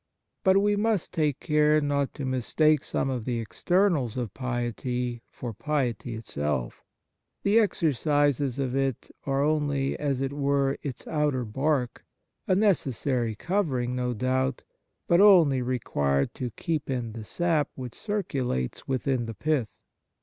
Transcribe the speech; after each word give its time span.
But 0.43 0.57
we 0.57 0.75
must 0.75 1.11
take 1.11 1.39
care 1.39 1.79
not 1.79 2.15
to 2.15 2.25
mis 2.25 2.55
take 2.55 2.83
some 2.83 3.11
of 3.11 3.23
the 3.23 3.37
externals 3.39 4.17
of 4.17 4.33
piety 4.33 5.21
for 5.29 5.53
piety 5.53 6.15
itself. 6.15 6.81
The 7.43 7.59
exercises 7.59 8.57
of 8.57 8.75
it 8.75 9.11
are 9.27 9.43
only, 9.43 9.95
as 9.99 10.19
it 10.19 10.33
were, 10.33 10.79
its 10.81 11.05
outer 11.05 11.45
bark— 11.45 12.03
a 12.47 12.55
necessary 12.55 13.35
covering, 13.35 13.95
no 13.95 14.15
doubt, 14.15 14.63
but 15.07 15.21
only 15.21 15.61
required 15.61 16.33
to 16.33 16.49
keep 16.49 16.89
in 16.89 17.11
the 17.13 17.23
sap 17.23 17.69
which 17.75 17.93
circulates 17.93 18.87
within 18.87 19.27
the 19.27 19.35
pith. 19.35 19.69